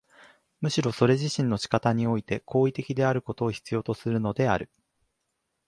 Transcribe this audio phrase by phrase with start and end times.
[0.61, 4.71] むしろそれ自身の仕方において行為的であることを必要とするのである。